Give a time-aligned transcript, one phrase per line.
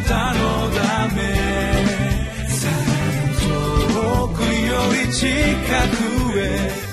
[0.00, 1.22] たのため
[3.40, 4.76] 遠くよ
[5.06, 5.26] り近
[6.32, 6.88] くへ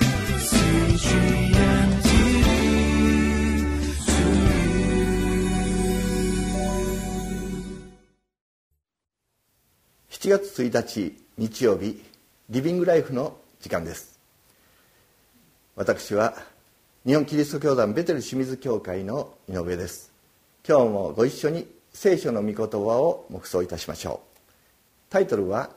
[10.10, 12.02] 7月1日日曜日
[12.50, 14.20] リビングライフの時間です。
[15.76, 16.34] 私は
[17.06, 20.12] 日本キリスト教団ベテル清水教会の井上です。
[20.68, 24.42] 今日もご一緒に聖書の御言葉を黙想いたしましょう。
[25.10, 25.70] タイトルは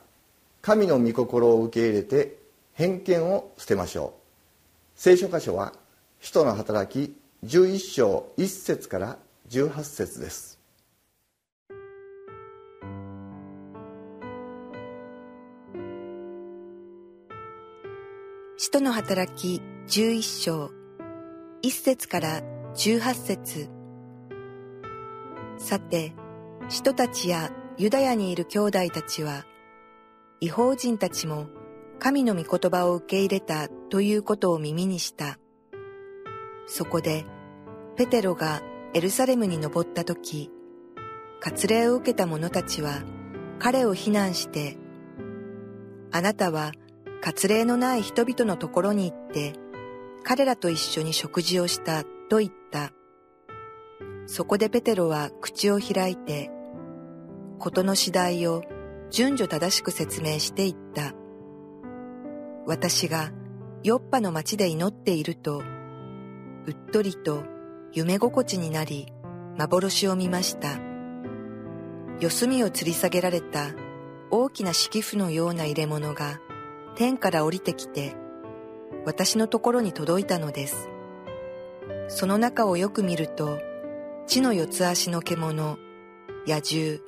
[0.61, 2.35] 神の御心を受け入れて
[2.73, 4.19] 偏見を捨てましょう。
[4.95, 5.71] 聖書箇所は
[6.19, 9.17] 使徒の働き11章1節から
[9.49, 10.59] 18節です。
[18.57, 20.69] 使徒の働き11章
[21.63, 22.41] 1節から
[22.75, 23.78] 18節。
[25.59, 26.13] さて、
[26.69, 29.45] 使徒たちやユダヤにいる兄弟たちは、
[30.39, 31.47] 違法人たちも
[31.99, 35.37] 神の御言葉を受け入れたということを耳にした。
[36.65, 37.25] そこで、
[37.97, 38.61] ペテロが
[38.93, 40.49] エルサレムに登った時、
[41.41, 43.03] 割礼を受けた者たちは
[43.59, 44.77] 彼を非難して、
[46.11, 46.71] あなたは
[47.21, 49.55] 割礼のない人々のところに行って、
[50.23, 52.93] 彼らと一緒に食事をしたと言った。
[54.31, 56.51] そこでペテロは口を開いて、
[57.57, 58.61] ことの次第を
[59.09, 61.15] 順序正しく説明していった。
[62.67, 63.31] 私が
[63.81, 65.63] ヨッパの町で祈っていると、
[66.67, 67.43] うっとりと
[67.91, 69.11] 夢心地になり、
[69.57, 70.77] 幻を見ました。
[72.19, 73.71] 四隅を吊り下げられた
[74.29, 76.39] 大きな敷布のような入れ物が
[76.93, 78.15] 天から降りてきて、
[79.07, 80.87] 私のところに届いたのです。
[82.09, 83.59] その中をよく見ると、
[84.29, 85.79] 地の四つ足の獣、
[86.45, 86.99] 野獣、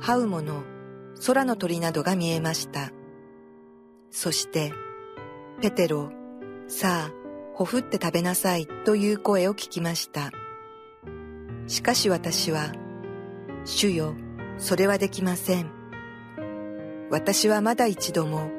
[0.00, 0.62] 這う者、
[1.26, 2.90] 空の鳥などが見えました。
[4.10, 4.72] そして、
[5.60, 6.10] ペテロ、
[6.66, 7.12] さあ、
[7.52, 10.30] ほふって食べなさいという声を聞きました。
[11.66, 12.72] しかし私は、
[13.66, 14.14] 主よ、
[14.56, 15.70] それはできません。
[17.10, 18.50] 私はまだ一度も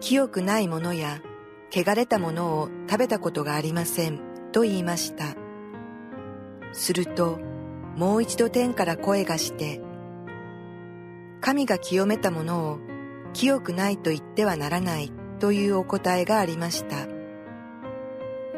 [0.00, 1.20] 清くないものや
[1.70, 4.18] 汚れたものを食べたことがありません
[4.52, 5.43] と言いました。
[6.74, 7.38] すると
[7.96, 9.80] もう一度天から声がして、
[11.40, 12.78] 神が清めたものを
[13.32, 17.06] 清くないと言ってはならないというお答えがありました。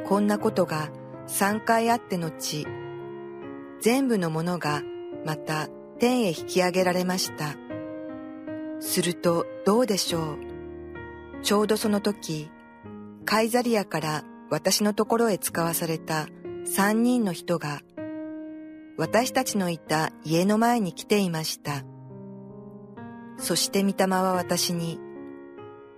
[0.04, 0.91] こんなことが
[1.27, 2.66] 三回あって後、
[3.81, 4.83] 全部のものが
[5.25, 7.56] また天へ引き上げられました。
[8.81, 10.38] するとどうでしょう？
[11.43, 12.50] ちょうどその時、
[13.25, 16.28] カイザリアから私のところへ使わされた
[16.65, 17.81] 三人の人が、
[18.99, 21.84] 私たちのいた家の前に来ていました。
[23.39, 24.99] そして御霊は私に、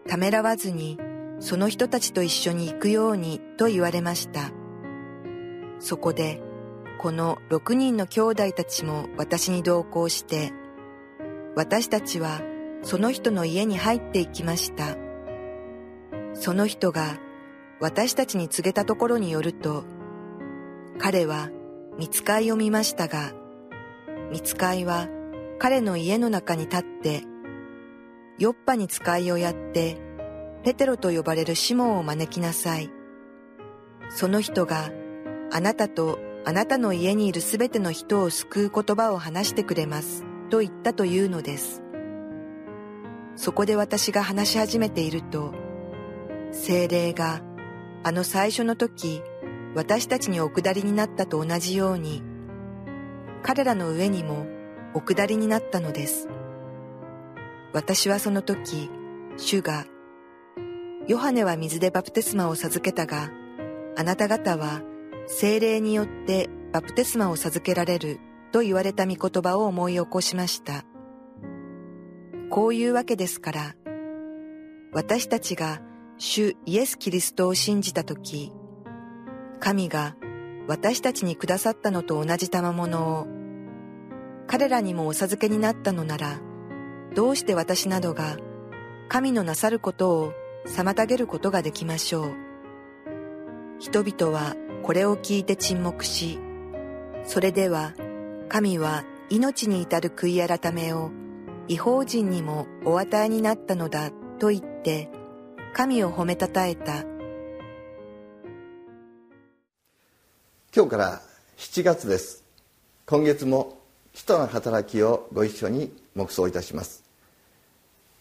[0.08, 0.98] ためらわずに
[1.38, 4.50] その人たちと一緒に行くようにと言われました。
[5.78, 6.42] そこで、
[6.98, 10.52] この六人の兄弟たちも私に同行して、
[11.54, 12.40] 私たちは
[12.82, 14.96] その人の家に入っていきました。
[16.34, 17.18] その人が
[17.78, 19.84] 私たちに告げたところによると、
[20.98, 21.50] 彼は
[21.98, 23.32] 見つかいを見ましたが、
[24.30, 25.08] 見つかいは
[25.58, 27.22] 彼の家の中に立って、
[28.38, 29.98] ヨッパに使いをやって、
[30.62, 32.90] ペテロと呼ばれるシモンを招きなさい。
[34.10, 34.90] その人が
[35.50, 41.82] あなたとあなたの家にいるすべての人を救う言葉を話してくれます、と言ったというのです。
[43.34, 45.52] そこで私が話し始めていると、
[46.52, 47.42] 精霊が
[48.04, 49.20] あの最初の時
[49.74, 52.22] 私たちにお下りになったと同じように
[53.42, 54.46] 彼らの上にも
[54.94, 56.28] お下りになったのです。
[57.72, 58.90] 私はその時、
[59.36, 59.86] 主が、
[61.06, 63.30] ヨハネは水でバプテスマを授けたが、
[63.96, 64.82] あなた方は
[65.26, 68.20] 精霊によってバプテスマを授けられる
[68.52, 70.84] と言われた御言葉を思い起こしました。
[72.50, 73.74] こういうわけですから、
[74.92, 75.80] 私たちが
[76.16, 78.52] 主イエス・キリストを信じたとき、
[79.58, 80.16] 神が
[80.66, 83.26] 私たちにくださったのと同じ賜物を、
[84.46, 86.40] 彼らにもお授けになったのなら、
[87.14, 88.36] どうして私などが
[89.08, 90.32] 神のなさることを
[90.66, 92.36] 妨げることができましょう。
[93.78, 96.38] 人々はこれを聞いて沈黙し、
[97.24, 97.94] それでは
[98.48, 101.10] 神は命に至る悔い改めを
[101.68, 105.10] 違法人にもお与えになったのだと言って、
[105.72, 107.04] 神を褒めたたえた
[110.76, 111.22] 今日から
[111.56, 112.44] 7月です。
[113.06, 113.78] 今月も
[114.12, 117.04] 使徒の働きをご一緒に黙想いたします。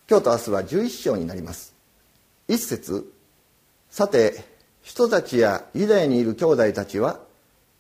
[0.09, 1.75] 今日と明日は11章になります。
[2.47, 3.11] 一節。
[3.89, 4.45] さて
[4.81, 7.19] 人たちやユダヤにいる兄弟たちは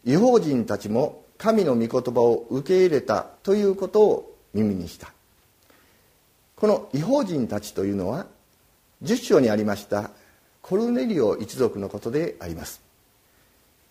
[0.03, 5.13] 違法人たちも神の御言葉を受け入れたということを耳にした。
[6.57, 8.27] この違法人たちというのは
[9.01, 10.11] 10章にありました
[10.61, 12.81] コルネリオ一族のことであります。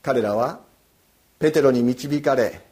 [0.02, 0.65] 彼らは
[1.38, 2.62] ペテロに導かれ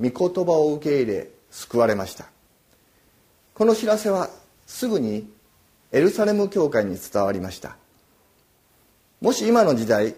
[0.00, 2.26] 御言葉を受け入れ救われました。
[3.54, 4.30] この知らせは
[4.66, 5.30] すぐに
[5.92, 7.76] エルサレム教会に伝わりました。
[9.20, 10.14] もし今の時代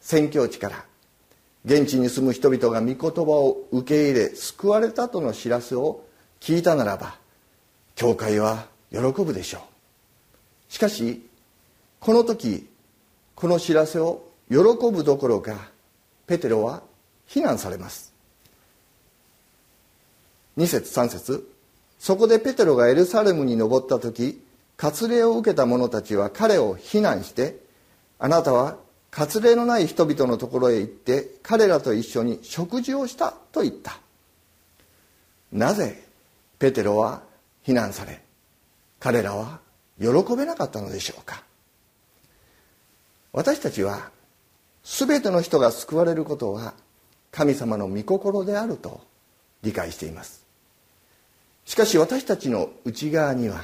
[0.00, 0.84] 宣教地から
[1.64, 6.04] 現地に住む人々が御言葉を受け入れ救われたとの知らせを
[6.40, 7.18] 聞いたならば
[7.96, 10.72] 教会は喜ぶでしょう。
[10.72, 11.28] しかし
[11.98, 12.68] この時
[13.34, 14.56] この知らせを喜
[14.90, 15.68] ぶどころか
[16.26, 16.82] ペテロは
[17.30, 18.12] 非難されます。
[20.58, 21.48] 2節3節。
[22.00, 24.42] そこでペテロがエルサレムに登った時
[24.76, 27.60] 割礼を受けた者たちは彼を非難して
[28.18, 28.78] あなたは
[29.12, 34.00] 割礼のない人々のところへ行って彼らと一緒に食事をしたと言った。
[35.52, 36.02] なぜ
[36.58, 37.22] ペテロは
[37.62, 38.20] 非難され
[38.98, 39.60] 彼らは
[40.00, 41.44] 喜べなかったのでしょうか。
[43.32, 44.10] 私たちは
[44.82, 46.74] 全ての人が救われることは
[47.30, 49.00] 神様の御心であると
[49.62, 50.44] 理解しています。
[51.64, 53.62] しかし私たちの内側には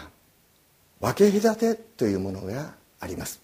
[1.01, 3.41] 分け隔てというものがあります。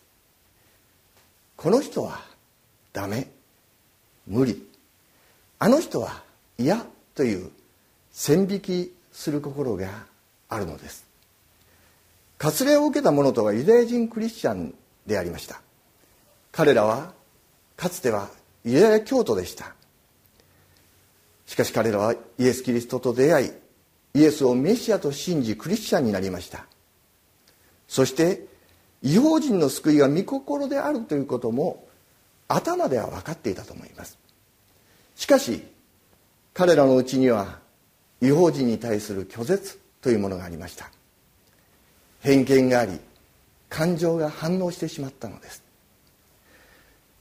[1.57, 2.21] この人は
[2.93, 3.29] ダメ
[4.27, 4.69] 無理。
[5.59, 6.23] あの人は
[6.59, 6.85] 嫌
[7.15, 7.51] という
[8.11, 9.89] 線引きする心が
[10.49, 11.07] あるのです。
[12.39, 14.75] 割礼を受けた者とはユダヤ人クリスチャン
[15.07, 15.61] でありました。
[16.51, 17.13] 彼らは
[17.77, 18.29] かつては
[18.65, 19.75] ユダヤ教徒でした。
[21.53, 23.53] しかし彼らはイエス・キリストと出会い
[24.15, 26.65] イエスをメシアと信じクリスチャンになりました。
[27.87, 28.47] そして
[29.03, 31.87] 違法人の救いが御心であるということも
[32.49, 34.17] 頭では分かっていたと思います。
[35.15, 35.63] しかし
[36.55, 37.59] 彼らのうちには
[38.23, 40.91] 違法人に対する拒絶というものがありました。
[42.23, 42.99] 偏見があり
[43.69, 45.63] 感情が反応してしまったのです。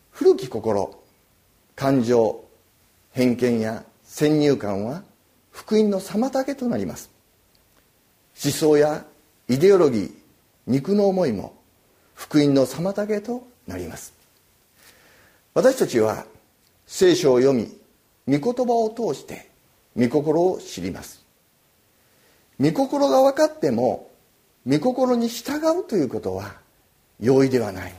[0.09, 0.89] 古き心
[1.75, 2.45] 感情
[3.11, 5.03] 偏見や先入観は
[5.51, 7.09] 福音の妨げとなります。
[8.43, 9.05] 思想や
[9.47, 10.11] イデオロギー
[10.67, 11.55] 肉の思いも
[12.13, 14.13] 福音の妨げとなります。
[15.53, 16.25] 私たちは
[16.85, 17.71] 聖書を読み
[18.27, 19.49] 御言葉を通して
[19.95, 21.23] 御心を知ります。
[22.59, 24.11] 御心が分かっても
[24.67, 26.55] 御心に従うということは
[27.21, 27.93] 容易ではない。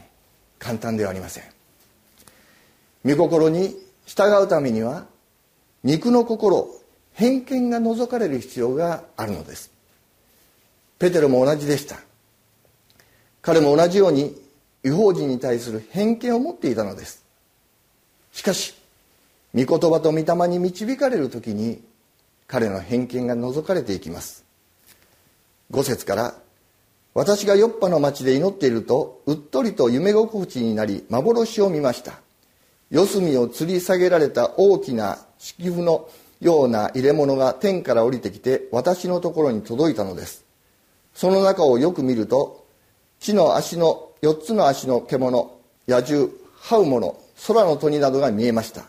[0.58, 1.44] 簡単ではありません。
[3.02, 3.74] 御心に
[4.04, 5.06] 従うためには
[5.84, 6.68] 肉の心
[7.12, 9.70] 偏見が除かれる必要があるのです。
[10.98, 11.96] ペテロも同じでした。
[13.40, 14.40] 彼も同じように
[14.84, 17.24] 違法人に対する偏見を持っていたのです。
[18.32, 18.74] しかし
[19.54, 21.82] 御言葉と御霊に導かれる時に
[22.46, 24.44] 彼の偏見が除かれていきます。
[25.72, 26.34] 5節から
[27.14, 32.20] 私がヨッパの町で祈っているとうっとりと夢心地になり幻を見ました。
[32.90, 36.08] 四隅を吊り下げられた大きな敷布の
[36.40, 40.44] ような入れ物が天から降りてきて私のところに届いたのです。
[41.14, 42.64] その中をよく見ると
[43.18, 45.58] 地の足の4つの足の獣
[45.88, 46.30] 野獣
[46.62, 47.16] 這う者
[47.48, 48.84] 空の鳥などが見えました。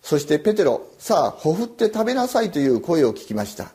[0.00, 3.72] そしてペテロさあほふって食べなさいという声を聞きました。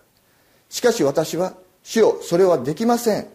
[0.69, 1.53] しかし私は
[1.83, 3.27] 主よそれはできません。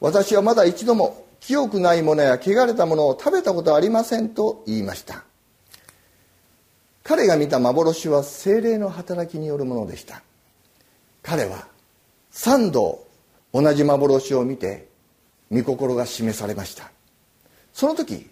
[0.00, 5.22] 私はまだ一度も清くないものや汚れたものを食べたことはありませんと言いました。
[7.02, 10.22] 彼が見た幻は精霊の働きによるものでした。
[11.22, 11.66] 彼は
[12.30, 13.06] 三度
[13.52, 14.88] 同じ幻を見て
[15.50, 16.90] 御心が示されました。
[17.72, 18.30] その時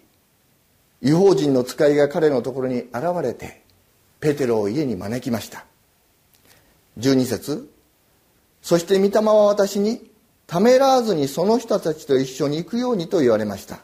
[1.01, 3.61] 違法人の使いが彼のところに現れて
[4.19, 5.65] ペテロを家に招きました。
[6.97, 7.71] 12節
[8.61, 10.09] そして御霊は私に
[10.47, 13.79] ためらわずにその人たちと一緒に行くようにと言われました。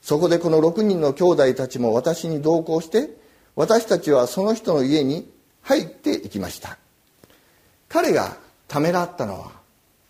[0.00, 3.16] そこでこの6人の兄弟たちも私に同行して
[3.58, 5.28] 私たちはその人の家に
[5.62, 6.78] 入っていきました。
[7.88, 8.36] 彼が
[8.68, 9.50] ためらったのは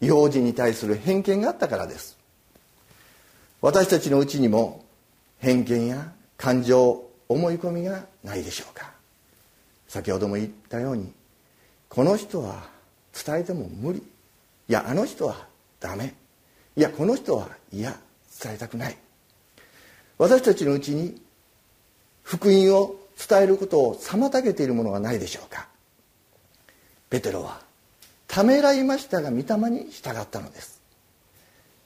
[0.02, 2.18] 違法人に対する偏見があったからです。
[3.62, 4.84] 私たちのうちにも
[5.38, 8.92] 偏見や感情思い込みがないでしょうか。
[9.88, 11.10] 先ほども言ったように
[11.88, 12.68] この人は
[13.14, 14.00] 伝えても無理。
[14.00, 14.02] い
[14.68, 15.46] やあの人は
[15.80, 16.14] ダメ。
[16.76, 17.96] いやこの人は嫌。
[18.44, 18.96] 伝えたくない。
[20.18, 21.18] 私たちのうちに
[22.22, 25.68] 福音を伝えることを妨げているものがないでしょうか。
[27.10, 27.60] ペテロは
[28.28, 30.80] ためらいましたが御霊に従ったのです。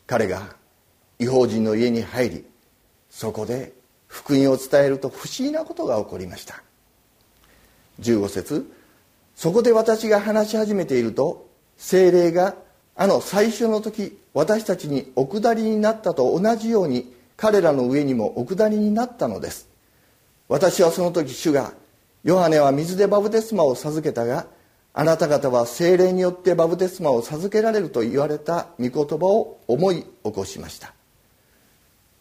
[0.06, 0.56] 彼が
[1.18, 2.44] 違法人の家に入り
[3.08, 3.72] そこで
[4.08, 6.62] 福音を伝えると不思議なことが起こりました。
[8.00, 8.70] 15節
[9.34, 11.48] そこで私が話し始めていると
[11.78, 12.54] 精霊が
[12.94, 19.71] あの最初の時私たちにお下りになったと同じように彼らの上にもお下りになったのです。
[20.52, 21.72] 私はその時主が
[22.24, 24.46] ヨハネは水でバブテスマを授けたが
[24.92, 30.92] あなた方は精霊によってバブテスマを授けられると言われた御言葉を思い起こしました。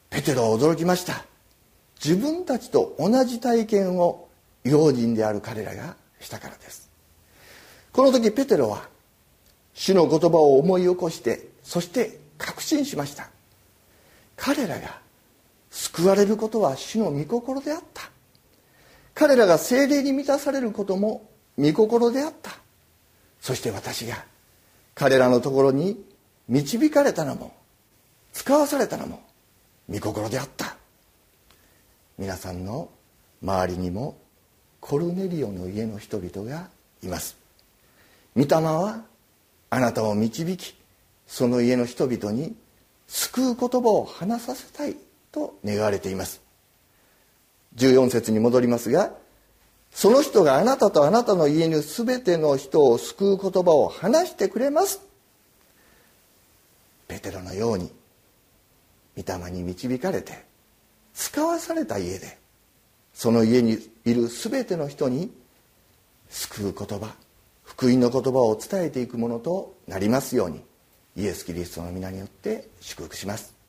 [0.10, 1.26] ペテロは驚きました。
[2.02, 4.30] 自分たちと同じ体験を
[4.64, 6.90] 用人である彼らがしたからです。
[7.92, 8.88] この時ペテロは
[9.74, 13.30] 主の言葉を思い起こしてそして確信しました。
[14.38, 15.02] 彼らが
[15.70, 18.01] 救われることは主の御心であった。
[19.14, 22.52] 彼らが精霊に満たされることも御心であった。
[23.40, 24.24] そして私が
[24.96, 26.04] 彼らのところに
[26.48, 27.54] 導かれたのも
[28.34, 29.22] 使わされたのも
[29.90, 30.76] 御心であった。
[32.18, 32.90] 皆さんの
[33.42, 34.18] 周りにも
[34.80, 36.70] コルネリオの家の人々が
[37.04, 37.38] います。
[38.36, 39.04] 御霊は
[39.70, 40.76] あなたを導き
[41.28, 42.56] その家の人々に
[43.08, 44.96] 救う言葉を話させたい
[45.32, 46.41] と願われています。
[47.76, 49.14] 14節に戻りますが
[49.92, 55.02] その人があなたとあなたの家に全ての人を救う言葉を話してくれます。
[57.08, 57.92] ペテロのように
[59.18, 60.46] 御霊に導かれて
[61.14, 62.38] 使わされた家で
[63.14, 65.30] その家にいる全ての人に
[66.30, 67.14] 救う言葉
[67.64, 70.62] 福音の言葉を伝えていくものとなりますように
[71.18, 73.61] イエス・キリストの皆によって祝福します。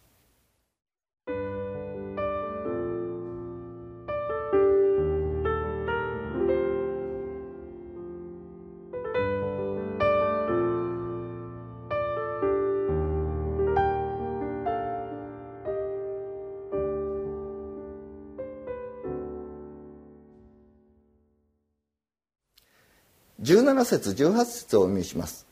[23.43, 25.47] 17節18節をお見せします。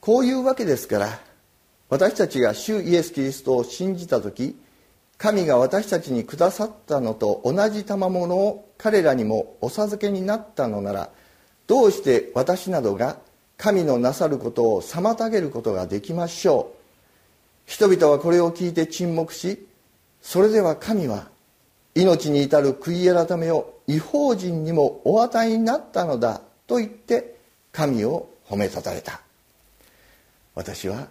[0.00, 1.18] こういうわけですから
[1.88, 4.56] 私たちが主イエス・キリストを信じた時
[5.18, 11.10] 神が私たちにくださったのと同じ賜物を彼らにもお授けになったのなら
[11.66, 13.18] どうして私などが
[13.58, 16.76] 神のなさることを妨げることができましょう？
[17.66, 19.66] 人々はこれを聞いて沈黙し
[20.22, 21.28] それでは神は
[21.94, 26.40] 命に至る悔い改めを違法人にもお与えになったのだ。
[26.70, 27.34] と言って
[27.72, 29.20] 神を褒めたたえた。
[30.54, 31.08] 私は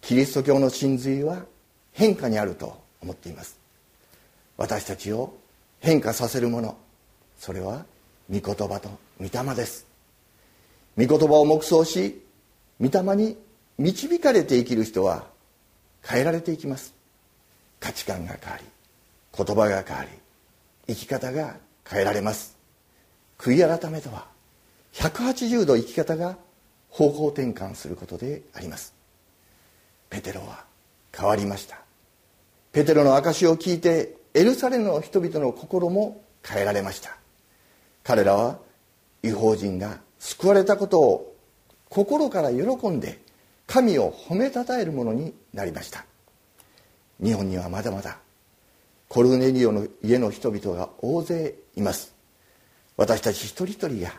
[0.00, 1.44] キリスト教の真髄は
[1.92, 3.58] 変化にあると思っています。
[4.56, 5.36] 私たちを
[5.80, 6.78] 変化させるもの
[7.38, 7.84] それは
[8.30, 8.88] 御言葉と
[9.20, 9.86] 御霊です。
[10.96, 12.24] 御言葉を黙想し
[12.80, 13.36] 御霊に
[13.76, 15.26] 導かれて生きる人は
[16.02, 16.94] 変えられていきます。
[17.78, 18.64] 価値観が変わり
[19.36, 20.08] 言葉が変わり
[20.86, 22.56] 生き方が変えられます。
[23.36, 24.37] 悔い改めとは
[24.94, 26.36] 180度生き方が
[26.88, 28.94] 方向転換することであります。
[30.10, 30.64] ペテロは
[31.16, 31.80] 変わりました。
[32.72, 37.16] ペテロの証を聞いてエルサレムの人々の心も変えられました。
[38.02, 38.58] 彼らは
[39.22, 41.36] 違法人が救われたことを
[41.88, 43.18] 心から喜んで
[43.66, 46.04] 神を褒めたたえるものになりました。
[47.22, 48.18] 日本にはまだまだ
[49.08, 52.14] コルネリオの家の人々が大勢います。
[52.96, 54.12] 私たち一人一人が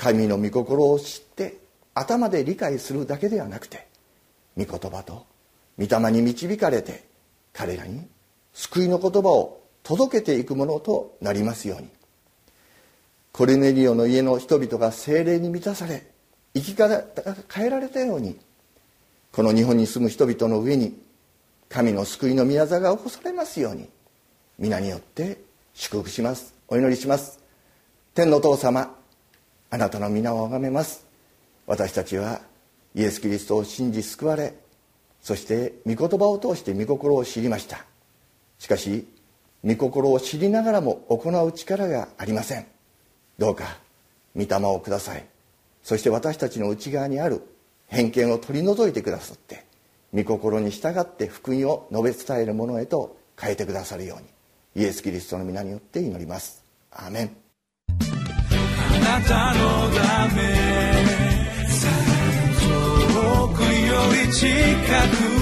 [0.00, 1.58] 神の御心を知って
[1.92, 3.86] 頭で理解するだけではなくて
[4.56, 5.26] 御言葉と
[5.78, 7.04] 御霊に導かれて
[7.52, 8.08] 彼らに
[8.54, 11.88] 救いの言葉を届けていくものとなりますように。
[13.32, 16.06] コルネリオの家の人々が精霊に満たされ
[16.54, 18.38] 生き方が変えられたように
[19.32, 20.98] この日本に住む人々の上に
[21.68, 23.88] 神の救いの宮座が起こされますように
[24.58, 25.42] 皆によって
[25.74, 26.54] 祝福します。
[26.68, 27.38] お祈りします。
[28.14, 28.99] 天の父様。
[29.70, 31.06] あなたの皆を崇めます。
[31.66, 32.40] 私たちは
[32.94, 34.54] イエス・キリストを信じ救われ
[35.22, 37.84] そして御言葉を通して御心を知りました。
[38.58, 39.06] しかし
[39.64, 42.66] 御心を知りながらも行う力がありません。
[43.38, 43.78] どうか
[44.34, 45.24] 御霊をください。
[45.82, 47.42] そして私たちの内側にある
[47.86, 49.64] 偏見を取り除いてくださって
[50.12, 54.22] 御心に従って福音を述べ伝えるものへと変えてくださるよう
[54.78, 56.64] にイエス・キリストの皆によって祈ります。
[56.90, 57.49] アーメン。
[59.10, 60.40] なたのため
[62.62, 65.39] 遠くより近く。